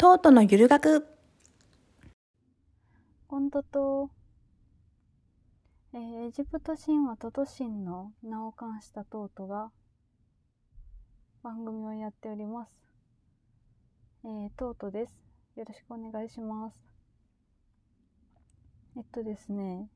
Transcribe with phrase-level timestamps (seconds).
[0.00, 1.04] トートのゆる学
[3.26, 4.10] コントと、
[5.92, 9.72] えーエジプト神話と都神の名を冠したトートが
[11.42, 12.70] 番組をやっております。
[14.22, 15.12] えー、トートです。
[15.56, 16.76] よろしくお願いします。
[18.96, 19.88] えっとですね、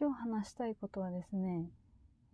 [0.00, 1.68] 今日話したいことはですね、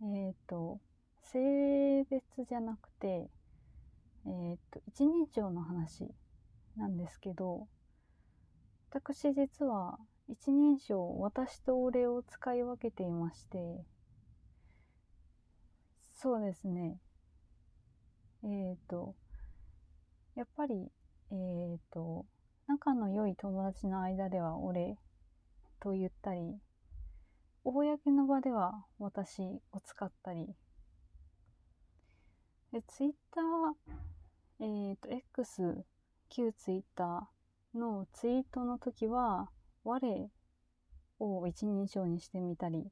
[0.03, 0.79] えっ、と、
[1.23, 3.27] 性別じゃなくて、
[4.27, 6.07] えっ、と、一人称の話
[6.77, 7.67] なんですけど、
[8.91, 9.97] 私実は
[10.29, 13.85] 一人称私と俺を使い分けていまして
[16.13, 16.97] そうですね。
[18.43, 19.15] えっ、ー、と
[20.35, 20.89] やっぱり
[21.31, 22.25] えっ、ー、と
[22.67, 24.97] 仲の良い友達の間では俺
[25.81, 26.57] と言ったり
[27.65, 29.41] 公の場では私
[29.73, 30.47] を使ったり。
[32.71, 35.85] でツイッターえっ、ー、と X
[36.29, 39.49] 旧ツイッターのツイートの時は、
[39.83, 40.29] 我
[41.19, 42.91] を一人称にしてみたり、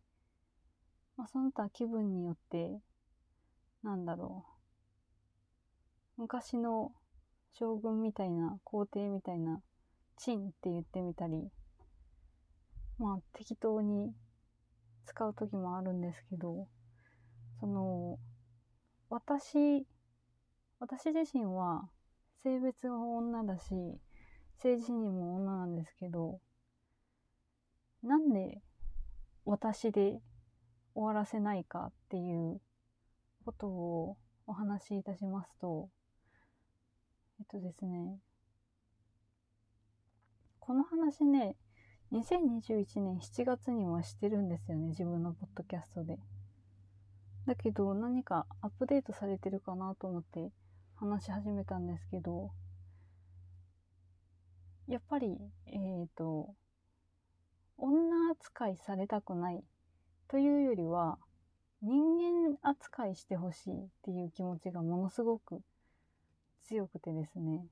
[1.18, 2.80] まあ、その他気分によって、
[3.84, 4.46] なんだろ
[6.18, 6.22] う。
[6.22, 6.92] 昔の
[7.54, 9.62] 将軍みたいな、皇帝みたいな、
[10.18, 11.50] チンって言ってみたり、
[13.00, 14.14] まあ適当に
[15.06, 16.68] 使う時もあるんですけど、
[17.60, 18.20] その、
[19.10, 19.86] 私、
[20.80, 21.90] 私自身は
[22.44, 23.74] 性別は女だし、
[24.58, 26.42] 政治にも女なんですけど、
[28.04, 28.62] なんで
[29.46, 30.20] 私で
[30.94, 32.60] 終わらせないかっていう
[33.46, 35.90] ことをお話しいたしますと、
[37.40, 38.20] えっとですね、
[40.60, 41.56] この話ね、
[42.12, 46.20] 2021年7月にはしてるんですよね、自分のポッドキャストで。
[47.46, 50.52] だけど何かアップデートされてるかなと思って
[50.96, 52.52] 話し始めたんですけど、
[54.88, 56.54] やっぱり、えっ、ー、と、
[57.78, 59.64] 女扱いされたくない
[60.28, 61.18] というよりは、
[61.82, 65.62] 人間扱いしてほしいっていう気持ちがものすごく
[66.64, 67.66] 強くてですね。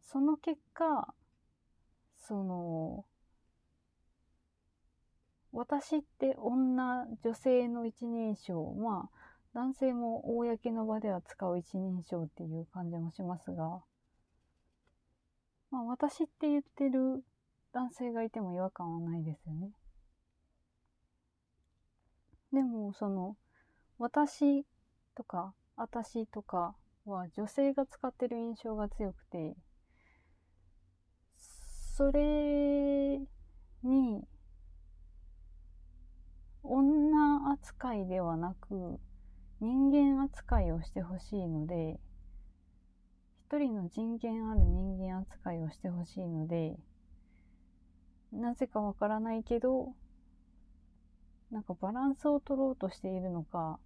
[0.00, 1.14] その結果、
[2.16, 3.04] その、
[5.52, 9.21] 私って女、女性の一人称、まあ、
[9.54, 13.82] 男性も公の場では使う一人称っていう感じもしますが、
[15.70, 17.22] まあ私って言ってる
[17.72, 19.70] 男性がいても違和感はないですよね。
[22.52, 23.36] でもその
[23.98, 24.64] 私
[25.14, 26.74] とか私とか
[27.06, 29.54] は女性が使ってる印象が強くて
[31.96, 33.20] それ
[33.82, 34.22] に
[36.62, 39.00] 女扱いではなく
[39.62, 41.98] 人間扱いをしてほしいので
[43.52, 46.74] 一人の人権ある人間扱いをしてほしいので、
[48.32, 49.92] なぜかわからないけど、
[51.50, 53.78] なんかバランスを取ろうとしているのか、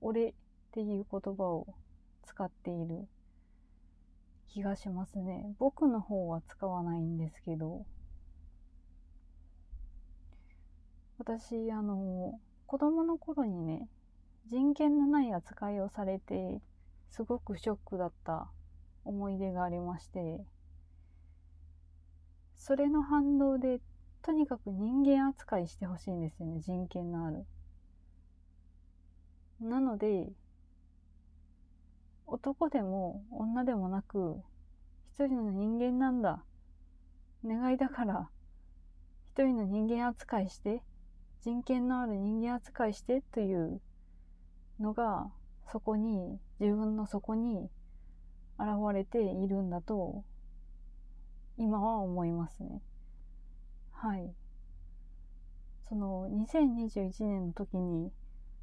[0.00, 0.32] 俺っ
[0.70, 1.66] ていう言葉を
[2.24, 3.08] 使っている
[4.46, 5.52] 気がしますね。
[5.58, 7.84] 僕の方は使わないんですけど、
[11.18, 13.88] 私、あの、子供の頃にね、
[14.46, 16.60] 人権のない扱いをされて、
[17.10, 18.50] すごくショックだった
[19.04, 20.44] 思い出がありまして、
[22.56, 23.80] それの反動で、
[24.22, 27.44] とにかく人間扱いしてほしいんですよね、人権のある。
[29.60, 30.28] なので、
[32.26, 34.40] 男でも女でもなく、
[35.12, 36.44] 一人の人間なんだ。
[37.44, 38.30] 願いだから、
[39.32, 40.82] 一人の人間扱いして、
[41.40, 43.80] 人権のある人間扱いしてという
[44.82, 45.30] のが、
[45.70, 47.70] そこに、自分の底に
[48.58, 50.22] 現れているんだと
[51.56, 52.80] 今は思いますね。
[53.90, 54.32] はい。
[55.88, 58.10] その2021年の時に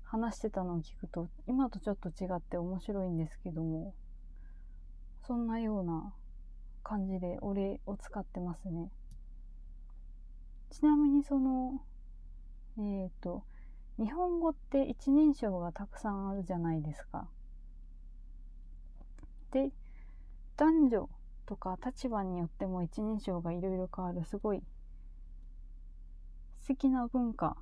[0.03, 3.93] 話してたのを聞くと今とちょっと違って面白いんですけども
[5.27, 6.11] そんなような
[6.83, 8.89] 感じで俺を使ってますね。
[10.71, 11.81] ちなみにその
[12.77, 13.43] えっ、ー、と
[13.99, 17.27] 日本語って一人称がたくさんあるじゃないですか。
[19.51, 19.71] で
[20.55, 21.09] 男女
[21.45, 24.61] とか立場によっても一人称がいろいろ変わるすごい
[26.61, 27.57] 素敵な文化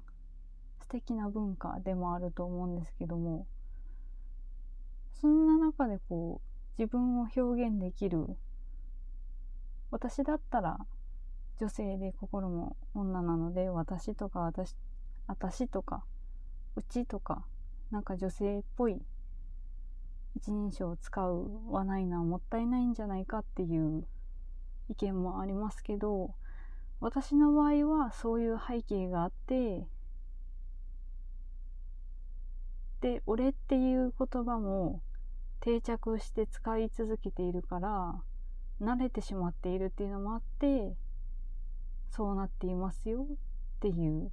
[0.82, 3.48] 素敵な文化でもあると思うんですけども
[5.14, 8.26] そんな中でこう自分を表現できる
[9.90, 10.78] 私だったら
[11.60, 14.76] 女性で心も女なので私とか私
[15.28, 16.04] 私とか
[16.78, 17.44] うちとか
[17.90, 19.02] なんか女性っぽい
[20.36, 24.06] 一人称を使わないのはもったいないんじゃないかっていう
[24.88, 26.36] 意見もありますけど
[27.00, 29.88] 私の場合はそういう背景があって
[33.02, 35.02] で「俺」っていう言葉も
[35.60, 38.22] 定着して使い続けているから
[38.80, 40.96] 慣れてしまっているっていうのもあって
[42.12, 44.32] そうなっていますよっていう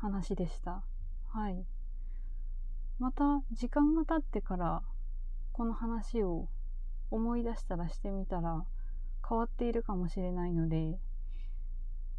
[0.00, 0.82] 話でした。
[1.28, 1.66] はい。
[2.98, 4.82] また時間が経ってから
[5.52, 6.48] この話を
[7.10, 8.64] 思い出したらしてみたら
[9.28, 10.98] 変わっているかもしれないので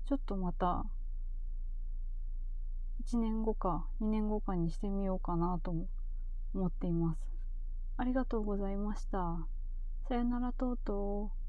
[0.08, 0.86] ちょっとまた
[3.08, 5.74] 1年後か2年後かにしてみようかなと
[6.54, 7.20] 思っています。
[7.98, 9.48] ありがとうございました。
[10.08, 11.41] さよならとうとう。